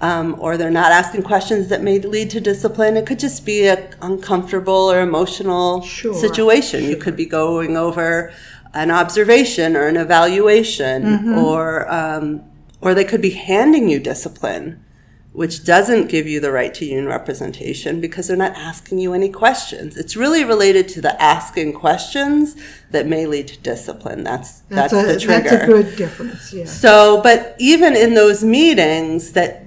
um, 0.00 0.36
or 0.38 0.56
they're 0.56 0.70
not 0.70 0.92
asking 0.92 1.22
questions 1.22 1.68
that 1.68 1.82
may 1.82 1.98
lead 1.98 2.30
to 2.30 2.40
discipline, 2.40 2.96
it 2.96 3.06
could 3.06 3.18
just 3.18 3.46
be 3.46 3.66
an 3.66 3.94
uncomfortable 4.02 4.90
or 4.92 5.00
emotional 5.00 5.80
Sure, 5.82 6.14
situation. 6.14 6.84
You 6.84 6.96
could 6.96 7.16
be 7.16 7.26
going 7.26 7.76
over 7.76 8.32
an 8.74 8.90
observation 8.90 9.74
or 9.74 9.86
an 9.86 9.96
evaluation, 9.96 11.02
Mm-hmm. 11.02 11.38
or 11.38 11.90
um, 11.92 12.42
or 12.82 12.94
they 12.94 13.04
could 13.04 13.22
be 13.22 13.30
handing 13.30 13.88
you 13.88 13.98
discipline, 13.98 14.84
which 15.32 15.64
doesn't 15.64 16.08
give 16.08 16.26
you 16.26 16.40
the 16.40 16.52
right 16.52 16.74
to 16.74 16.84
union 16.84 17.06
representation 17.06 18.00
because 18.02 18.28
they're 18.28 18.36
not 18.36 18.52
asking 18.54 18.98
you 18.98 19.14
any 19.14 19.30
questions. 19.30 19.96
It's 19.96 20.14
really 20.14 20.44
related 20.44 20.88
to 20.88 21.00
the 21.00 21.20
asking 21.20 21.72
questions 21.72 22.54
that 22.90 23.06
may 23.06 23.26
lead 23.26 23.48
to 23.48 23.58
discipline. 23.58 24.24
That's 24.24 24.60
that's, 24.68 24.92
a, 24.92 25.06
the 25.06 25.18
trigger. 25.18 25.48
That's 25.48 25.62
a 25.64 25.66
good 25.66 25.96
difference. 25.96 26.52
Yeah. 26.52 26.66
So, 26.66 27.22
but 27.22 27.56
even 27.58 27.96
in 27.96 28.12
those 28.12 28.44
meetings 28.44 29.32
that 29.32 29.65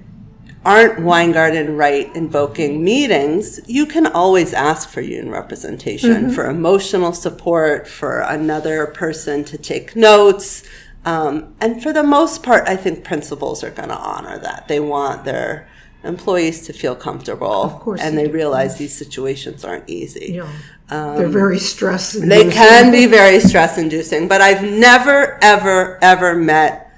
aren't 0.66 1.00
Weingarten 1.00 1.78
right 1.78 2.14
invoking 2.16 2.84
meetings, 2.84 3.62
you 3.66 3.86
can 3.86 4.06
always 4.06 4.54
ask 4.54 4.90
for 4.90 5.02
union 5.02 5.30
representation, 5.30 6.32
for 6.32 6.50
emotional 6.50 7.14
support, 7.14 7.88
for 7.88 8.20
another 8.20 8.88
person 8.88 9.44
to 9.46 9.58
take 9.58 9.96
notes. 9.96 10.64
Um, 11.06 11.56
and 11.62 11.82
for 11.82 11.94
the 11.94 12.04
most 12.04 12.44
part, 12.44 12.68
I 12.68 12.76
think 12.76 13.06
principals 13.06 13.64
are 13.64 13.72
going 13.72 13.90
to 13.90 13.98
honor 13.98 14.38
that. 14.38 14.68
They 14.68 14.82
want 14.82 15.24
their 15.24 15.70
employees 16.04 16.66
to 16.68 16.74
feel 16.74 16.96
comfortable. 16.96 17.64
Of 17.64 17.80
course 17.80 18.02
And 18.02 18.18
they 18.18 18.28
realize 18.28 18.78
these 18.78 18.96
situations 18.96 19.64
aren't 19.64 19.90
easy. 19.90 20.34
You 20.34 20.44
know, 20.90 21.16
they're 21.18 21.28
very 21.28 21.60
stressed. 21.60 22.18
Um, 22.18 22.28
They 22.28 22.50
can 22.50 22.92
be 22.92 23.06
very 23.06 23.40
stress 23.40 23.78
inducing, 23.78 24.28
but 24.28 24.42
I've 24.42 24.64
never, 24.64 25.38
ever, 25.42 26.00
ever 26.02 26.36
met 26.36 26.92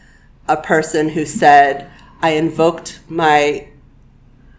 a 0.48 0.58
person 0.58 1.10
who 1.10 1.25
said, 1.25 1.89
I 2.22 2.32
invoked 2.32 3.00
my 3.10 3.68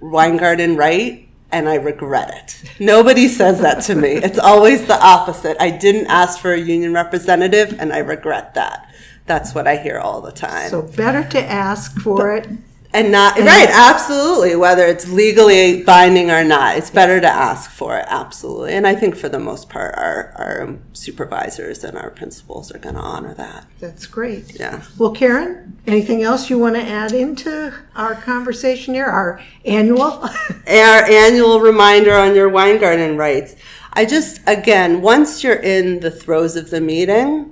Weingarten 0.00 0.76
right 0.76 1.28
and 1.52 1.68
I 1.68 1.74
regret 1.74 2.30
it. 2.34 2.80
Nobody 2.80 3.28
says 3.28 3.60
that 3.60 3.82
to 3.84 3.94
me. 3.94 4.14
It's 4.14 4.38
always 4.38 4.86
the 4.86 5.00
opposite. 5.00 5.56
I 5.60 5.70
didn't 5.70 6.06
ask 6.06 6.40
for 6.40 6.52
a 6.52 6.58
union 6.58 6.92
representative 6.92 7.76
and 7.78 7.92
I 7.92 7.98
regret 7.98 8.54
that. 8.54 8.88
That's 9.26 9.54
what 9.54 9.68
I 9.68 9.76
hear 9.76 9.98
all 9.98 10.20
the 10.20 10.32
time. 10.32 10.70
So 10.70 10.82
better 10.82 11.28
to 11.30 11.40
ask 11.40 12.00
for 12.00 12.34
it. 12.36 12.48
And 12.94 13.10
not 13.10 13.38
right, 13.38 13.68
absolutely. 13.70 14.54
Whether 14.54 14.86
it's 14.86 15.08
legally 15.08 15.82
binding 15.82 16.30
or 16.30 16.44
not, 16.44 16.76
it's 16.76 16.90
better 16.90 17.20
to 17.20 17.28
ask 17.28 17.70
for 17.70 17.96
it. 17.96 18.04
Absolutely, 18.08 18.74
and 18.74 18.86
I 18.86 18.94
think 18.94 19.16
for 19.16 19.30
the 19.30 19.38
most 19.38 19.70
part, 19.70 19.94
our 19.96 20.34
our 20.36 20.78
supervisors 20.92 21.84
and 21.84 21.96
our 21.96 22.10
principals 22.10 22.70
are 22.70 22.78
going 22.78 22.96
to 22.96 23.00
honor 23.00 23.32
that. 23.34 23.66
That's 23.80 24.06
great. 24.06 24.58
Yeah. 24.60 24.82
Well, 24.98 25.12
Karen, 25.12 25.78
anything 25.86 26.22
else 26.22 26.50
you 26.50 26.58
want 26.58 26.74
to 26.74 26.82
add 26.82 27.12
into 27.12 27.72
our 27.96 28.14
conversation 28.14 28.92
here, 28.92 29.06
our 29.06 29.40
annual? 29.64 30.02
Our 30.66 31.04
annual 31.04 31.60
reminder 31.60 32.14
on 32.14 32.34
your 32.34 32.48
Weingarten 32.48 33.16
rights. 33.16 33.56
I 33.92 34.04
just 34.04 34.40
again, 34.46 35.02
once 35.02 35.42
you're 35.42 35.54
in 35.54 36.00
the 36.00 36.10
throes 36.10 36.56
of 36.56 36.70
the 36.70 36.80
meeting, 36.80 37.51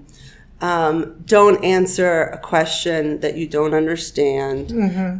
um, 0.61 1.23
don't 1.25 1.62
answer 1.64 2.25
a 2.25 2.38
question 2.38 3.21
that 3.21 3.37
you 3.37 3.47
don't 3.47 3.75
understand. 3.75 4.71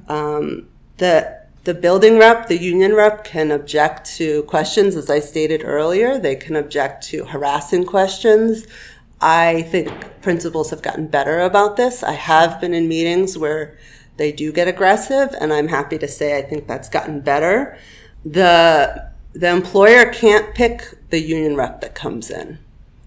Um, 0.09 0.69
the 0.99 1.41
the 1.65 1.75
building 1.75 2.19
rep, 2.19 2.49
the 2.49 2.57
union 2.59 2.95
rep, 2.95 3.23
can 3.23 3.51
object 3.51 4.07
to 4.17 4.43
questions, 4.45 4.97
as 4.97 5.11
I 5.11 5.21
stated 5.21 5.63
earlier. 5.63 6.19
They 6.19 6.35
can 6.35 6.57
object 6.57 7.05
to 7.09 7.27
harassing 7.27 7.85
questions. 7.85 8.67
I 9.21 9.63
think 9.71 9.93
principals 10.23 10.71
have 10.71 10.81
gotten 10.81 11.07
better 11.07 11.41
about 11.41 11.77
this. 11.77 12.03
I 12.03 12.13
have 12.13 12.61
been 12.61 12.73
in 12.73 12.89
meetings 12.89 13.37
where 13.37 13.77
they 14.17 14.33
do 14.33 14.53
get 14.53 14.69
aggressive, 14.69 15.35
and 15.41 15.53
I'm 15.53 15.69
happy 15.69 15.99
to 15.99 16.09
say 16.09 16.39
I 16.39 16.43
think 16.43 16.67
that's 16.67 16.89
gotten 16.89 17.21
better. 17.21 17.79
The 18.25 19.11
the 19.33 19.49
employer 19.49 20.13
can't 20.13 20.55
pick 20.55 20.83
the 21.11 21.21
union 21.21 21.57
rep 21.57 21.81
that 21.83 21.95
comes 21.95 22.31
in. 22.31 22.59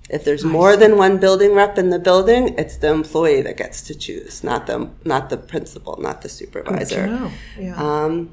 If 0.10 0.26
there's 0.26 0.44
more 0.44 0.76
than 0.76 0.98
one 0.98 1.18
building 1.18 1.54
rep 1.54 1.78
in 1.78 1.90
the 1.90 1.98
building, 2.00 2.56
it's 2.58 2.78
the 2.78 2.92
employee 2.92 3.42
that 3.44 3.56
gets 3.58 3.82
to 3.84 3.96
choose, 3.96 4.44
not 4.44 4.68
the 4.68 4.90
not 5.06 5.30
the 5.30 5.38
principal, 5.38 5.98
not 6.02 6.22
the 6.22 6.30
supervisor. 6.30 7.32
Yeah. 7.58 7.76
Um, 7.78 8.30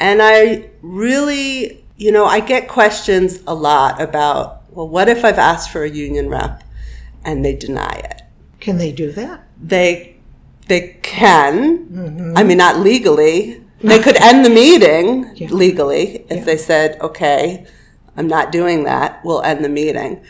and 0.00 0.20
I 0.22 0.70
really, 0.80 1.84
you 1.98 2.10
know, 2.10 2.24
I 2.24 2.40
get 2.40 2.68
questions 2.68 3.40
a 3.46 3.54
lot 3.54 4.00
about, 4.00 4.62
well, 4.70 4.88
what 4.88 5.08
if 5.10 5.24
I've 5.24 5.38
asked 5.38 5.70
for 5.70 5.82
a 5.84 5.90
union 5.90 6.30
rep 6.30 6.62
and 7.22 7.44
they 7.44 7.54
deny 7.54 8.00
it? 8.10 8.22
Can 8.58 8.78
they 8.78 8.90
do 8.90 9.12
that? 9.12 9.46
They 9.62 10.16
they 10.68 10.96
can. 11.02 12.32
I 12.36 12.42
mean, 12.44 12.56
not 12.58 12.78
legally. 12.78 13.60
They 13.82 13.98
could 13.98 14.16
end 14.16 14.44
the 14.44 14.50
meeting 14.50 15.30
Yeah. 15.34 15.48
legally 15.50 16.24
if 16.30 16.38
Yeah. 16.38 16.44
they 16.44 16.56
said, 16.56 16.98
"Okay, 17.00 17.66
I'm 18.16 18.26
not 18.28 18.52
doing 18.52 18.84
that. 18.84 19.20
We'll 19.24 19.42
end 19.42 19.62
the 19.64 19.68
meeting." 19.68 20.20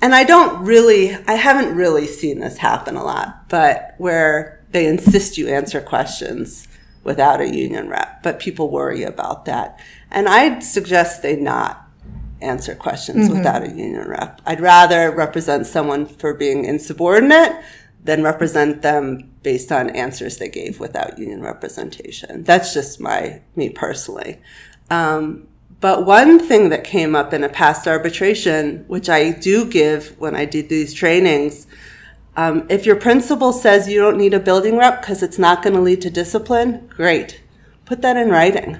And 0.00 0.14
I 0.14 0.24
don't 0.24 0.64
really, 0.64 1.14
I 1.26 1.34
haven't 1.34 1.74
really 1.74 2.06
seen 2.06 2.40
this 2.40 2.58
happen 2.58 2.96
a 2.96 3.04
lot, 3.04 3.48
but 3.48 3.94
where 3.98 4.64
they 4.70 4.86
insist 4.86 5.38
you 5.38 5.48
answer 5.48 5.80
questions 5.80 6.68
without 7.02 7.40
a 7.40 7.48
union 7.48 7.88
rep, 7.88 8.22
but 8.22 8.38
people 8.40 8.70
worry 8.70 9.02
about 9.02 9.44
that. 9.46 9.80
And 10.10 10.28
I'd 10.28 10.62
suggest 10.62 11.22
they 11.22 11.36
not 11.36 11.88
answer 12.42 12.74
questions 12.74 13.30
without 13.30 13.62
a 13.62 13.68
union 13.68 14.06
rep. 14.08 14.42
I'd 14.44 14.60
rather 14.60 15.10
represent 15.10 15.66
someone 15.66 16.04
for 16.04 16.34
being 16.34 16.64
insubordinate 16.64 17.52
than 18.04 18.22
represent 18.22 18.82
them 18.82 19.30
based 19.42 19.72
on 19.72 19.90
answers 19.90 20.36
they 20.36 20.48
gave 20.48 20.78
without 20.78 21.18
union 21.18 21.42
representation. 21.42 22.44
That's 22.44 22.74
just 22.74 23.00
my 23.00 23.40
me 23.54 23.70
personally. 23.70 24.40
Um, 24.90 25.48
but 25.80 26.06
one 26.06 26.38
thing 26.38 26.70
that 26.70 26.84
came 26.84 27.14
up 27.14 27.32
in 27.32 27.44
a 27.44 27.48
past 27.48 27.86
arbitration, 27.86 28.84
which 28.88 29.08
I 29.08 29.30
do 29.30 29.66
give 29.66 30.18
when 30.18 30.34
I 30.34 30.44
did 30.44 30.68
these 30.68 30.94
trainings, 30.94 31.66
um, 32.36 32.66
if 32.68 32.86
your 32.86 32.96
principal 32.96 33.52
says 33.52 33.88
you 33.88 34.00
don't 34.00 34.18
need 34.18 34.34
a 34.34 34.40
building 34.40 34.76
rep 34.76 35.00
because 35.00 35.22
it's 35.22 35.38
not 35.38 35.62
going 35.62 35.74
to 35.74 35.80
lead 35.80 36.02
to 36.02 36.10
discipline, 36.10 36.88
great. 36.88 37.42
Put 37.84 38.02
that 38.02 38.16
in 38.16 38.30
writing. 38.30 38.78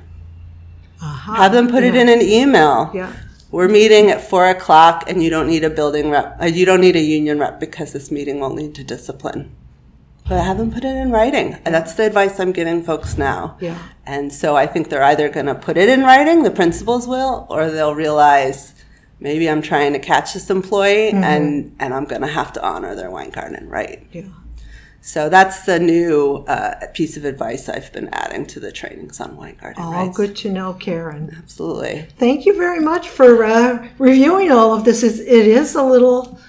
Aha. 1.03 1.35
Have 1.35 1.53
them 1.53 1.69
put 1.69 1.83
it 1.83 1.95
in 1.95 2.09
an 2.09 2.23
email. 2.23 2.91
Yeah. 2.95 3.13
We're 3.51 3.69
meeting 3.69 4.11
at 4.11 4.29
four 4.29 4.49
o'clock 4.49 5.05
and 5.07 5.23
you 5.23 5.31
don't 5.31 5.47
need 5.47 5.65
a 5.65 5.71
building 5.71 6.11
rep, 6.11 6.37
uh, 6.41 6.47
you 6.47 6.67
don't 6.67 6.81
need 6.81 6.97
a 6.97 7.01
union 7.01 7.39
rep 7.39 7.61
because 7.61 7.93
this 7.93 8.11
meeting 8.11 8.41
won't 8.41 8.57
lead 8.57 8.75
to 8.75 8.85
discipline. 8.85 9.55
But 10.29 10.39
I 10.39 10.43
have 10.43 10.59
them 10.59 10.73
put 10.73 10.85
it 10.85 10.97
in 10.97 11.11
writing. 11.11 11.55
And 11.65 11.75
that's 11.75 11.95
the 11.95 12.05
advice 12.05 12.41
I'm 12.41 12.53
giving 12.53 12.83
folks 12.83 13.17
now. 13.17 13.57
Yeah. 13.61 13.79
And 14.05 14.33
so 14.33 14.57
I 14.57 14.67
think 14.67 14.89
they're 14.89 15.05
either 15.05 15.29
going 15.29 15.47
to 15.47 15.55
put 15.55 15.77
it 15.77 15.89
in 15.89 16.03
writing, 16.03 16.43
the 16.43 16.51
principals 16.51 17.07
will, 17.07 17.47
or 17.49 17.71
they'll 17.71 17.95
realize 17.95 18.75
maybe 19.21 19.49
I'm 19.49 19.63
trying 19.63 19.93
to 19.93 19.99
catch 19.99 20.35
this 20.35 20.51
employee 20.51 21.11
and, 21.11 21.75
and 21.79 21.95
I'm 21.95 22.05
going 22.05 22.23
to 22.23 22.27
have 22.29 22.53
to 22.55 22.65
honor 22.65 22.95
their 22.95 23.11
Weingarten, 23.11 23.69
right? 23.69 24.07
Yeah. 24.13 24.25
So 25.01 25.29
that's 25.29 25.65
the 25.65 25.79
new 25.79 26.45
uh, 26.49 26.89
piece 26.93 27.17
of 27.17 27.25
advice 27.25 27.69
I've 27.69 27.93
been 27.93 28.09
adding 28.13 28.45
to 28.47 28.59
the 28.59 28.73
trainings 28.73 29.21
on 29.21 29.37
Weingarten 29.37 29.81
All 29.81 29.93
rights. 29.93 30.17
good 30.17 30.35
to 30.39 30.51
know, 30.51 30.75
Karen. 30.75 31.33
Absolutely. 31.39 32.09
Thank 32.19 32.45
you 32.45 32.57
very 32.57 32.81
much 32.81 33.09
for 33.09 33.45
uh, 33.45 33.89
reviewing 33.99 34.51
all 34.51 34.75
of 34.75 34.85
this. 34.85 35.05
It's, 35.05 35.21
it 35.21 35.47
is 35.47 35.77
a 35.77 35.83
little 35.85 36.41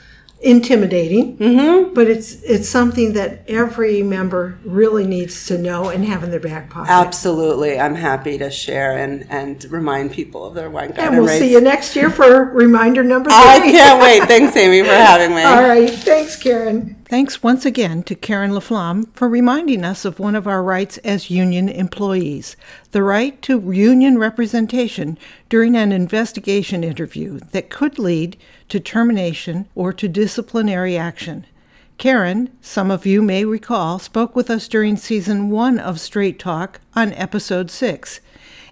intimidating, 0.41 1.37
Mm-hmm. 1.37 1.93
but 1.93 2.07
it's 2.07 2.41
it's 2.43 2.67
something 2.69 3.13
that 3.13 3.43
every 3.47 4.03
member 4.03 4.57
really 4.63 5.05
needs 5.05 5.47
to 5.47 5.57
know 5.57 5.89
and 5.89 6.05
have 6.05 6.23
in 6.23 6.31
their 6.31 6.39
back 6.39 6.69
pocket. 6.69 6.91
Absolutely. 6.91 7.79
I'm 7.79 7.95
happy 7.95 8.37
to 8.37 8.49
share 8.51 8.97
and, 8.97 9.25
and 9.29 9.63
remind 9.71 10.11
people 10.11 10.45
of 10.45 10.53
their 10.53 10.69
Weingarten 10.69 11.13
and 11.15 11.23
we'll 11.23 11.39
see 11.39 11.51
you 11.51 11.61
next 11.61 11.95
year 11.95 12.09
for 12.09 12.45
reminder 12.45 13.03
number 13.03 13.29
three. 13.29 13.37
I 13.39 13.59
can't 13.59 14.01
wait. 14.01 14.23
Thanks, 14.27 14.55
Amy, 14.55 14.81
for 14.87 14.93
having 14.93 15.35
me. 15.35 15.41
All 15.43 15.63
right. 15.67 15.89
Thanks, 15.89 16.35
Karen. 16.35 16.95
Thanks 17.09 17.41
once 17.41 17.65
again 17.65 18.03
to 18.03 18.15
Karen 18.15 18.51
Laflamme 18.51 19.05
for 19.13 19.29
reminding 19.29 19.85
us 19.85 20.03
of 20.03 20.19
one 20.19 20.35
of 20.35 20.45
our 20.45 20.61
rights 20.61 20.97
as 21.05 21.29
union 21.29 21.69
employees 21.69 22.57
the 22.91 23.01
right 23.01 23.41
to 23.43 23.61
union 23.71 24.17
representation 24.17 25.17
during 25.47 25.77
an 25.77 25.93
investigation 25.93 26.83
interview 26.83 27.39
that 27.53 27.69
could 27.69 27.97
lead 27.97 28.35
to 28.67 28.81
termination 28.81 29.69
or 29.73 29.93
to 29.93 30.09
disciplinary 30.09 30.97
action. 30.97 31.45
Karen, 31.97 32.49
some 32.59 32.91
of 32.91 33.05
you 33.05 33.21
may 33.21 33.45
recall, 33.45 33.99
spoke 33.99 34.35
with 34.35 34.49
us 34.49 34.67
during 34.67 34.97
season 34.97 35.49
one 35.49 35.79
of 35.79 36.01
Straight 36.01 36.37
Talk 36.37 36.81
on 36.93 37.13
episode 37.13 37.71
six, 37.71 38.19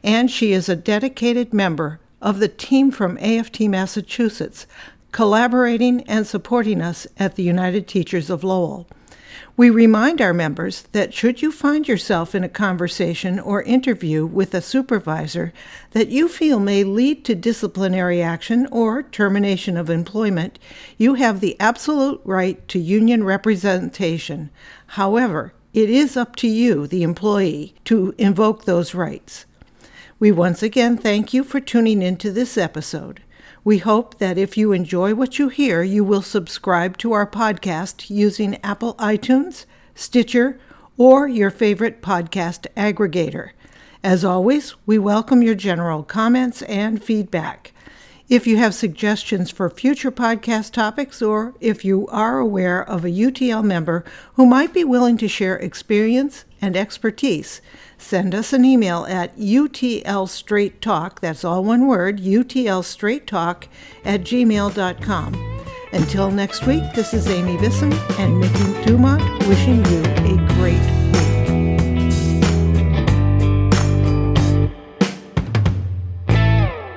and 0.04 0.30
she 0.30 0.52
is 0.52 0.68
a 0.68 0.76
dedicated 0.76 1.54
member 1.54 2.02
of 2.22 2.40
the 2.40 2.50
team 2.50 2.92
from 2.92 3.18
AFT 3.20 3.62
Massachusetts, 3.62 4.68
collaborating 5.16 6.02
and 6.10 6.28
supporting 6.28 6.82
us 6.82 7.08
at 7.16 7.36
the 7.36 7.44
United 7.44 7.88
Teachers 7.88 8.30
of 8.30 8.44
Lowell. 8.44 8.86
We 9.56 9.70
remind 9.70 10.20
our 10.20 10.34
members 10.34 10.82
that 10.92 11.14
should 11.14 11.42
you 11.42 11.54
find 11.54 11.88
yourself 11.88 12.36
in 12.36 12.44
a 12.44 12.50
conversation 12.50 13.40
or 13.40 13.64
interview 13.64 14.26
with 14.26 14.54
a 14.54 14.60
supervisor 14.60 15.54
that 15.92 16.10
you 16.10 16.28
feel 16.28 16.60
may 16.60 16.84
lead 16.84 17.24
to 17.24 17.34
disciplinary 17.34 18.22
action 18.22 18.68
or 18.74 19.04
termination 19.04 19.78
of 19.78 19.90
employment, 19.90 20.60
you 20.98 21.14
have 21.14 21.40
the 21.40 21.58
absolute 21.62 22.20
right 22.26 22.68
to 22.68 22.78
union 22.78 23.24
representation. 23.24 24.50
However, 24.88 25.54
it 25.74 25.90
is 25.90 26.18
up 26.18 26.36
to 26.36 26.48
you, 26.50 26.88
the 26.88 27.04
employee, 27.04 27.74
to 27.86 28.14
invoke 28.18 28.66
those 28.66 28.94
rights. 28.94 29.46
We 30.20 30.34
once 30.34 30.62
again 30.62 30.98
thank 30.98 31.34
you 31.34 31.46
for 31.46 31.62
tuning 31.62 32.02
into 32.02 32.32
this 32.32 32.58
episode. 32.58 33.22
We 33.66 33.80
hope 33.80 34.20
that 34.20 34.38
if 34.38 34.58
you 34.58 34.74
enjoy 34.74 35.16
what 35.16 35.40
you 35.40 35.50
hear, 35.50 35.82
you 35.82 36.04
will 36.04 36.22
subscribe 36.22 37.00
to 37.00 37.14
our 37.14 37.26
podcast 37.26 38.12
using 38.12 38.64
Apple 38.64 38.94
iTunes, 39.00 39.66
Stitcher, 39.96 40.60
or 40.98 41.28
your 41.28 41.50
favorite 41.50 42.04
podcast 42.04 42.68
aggregator. 42.78 43.54
As 44.04 44.24
always, 44.24 44.76
we 44.86 45.00
welcome 45.00 45.42
your 45.42 45.56
general 45.56 46.04
comments 46.04 46.62
and 46.62 47.04
feedback. 47.04 47.74
If 48.30 48.46
you 48.46 48.58
have 48.58 48.76
suggestions 48.76 49.50
for 49.50 49.68
future 49.72 50.12
podcast 50.12 50.72
topics, 50.72 51.24
or 51.24 51.56
if 51.60 51.84
you 51.84 52.08
are 52.10 52.38
aware 52.38 52.88
of 52.88 53.04
a 53.04 53.10
UTL 53.10 53.64
member 53.64 54.06
who 54.36 54.46
might 54.46 54.76
be 54.76 54.84
willing 54.84 55.18
to 55.18 55.28
share 55.28 55.56
experience 55.56 56.46
and 56.62 56.78
expertise, 56.78 57.62
send 57.98 58.36
us 58.36 58.54
an 58.54 58.66
email 58.66 59.06
at 59.06 59.36
utlstraighttalk, 59.38 61.20
that's 61.20 61.44
all 61.44 61.64
one 61.64 61.88
word, 61.88 62.20
utlstraighttalk 62.20 63.68
at 64.04 64.22
gmail.com. 64.22 65.62
Until 65.94 66.32
next 66.32 66.68
week, 66.68 66.84
this 66.94 67.14
is 67.14 67.28
Amy 67.28 67.58
Bisson 67.58 67.94
and 68.20 68.40
Mickey 68.40 68.84
Dumont 68.84 69.24
wishing 69.48 69.86
you 69.86 70.02
a 70.04 70.54
great. 70.56 71.05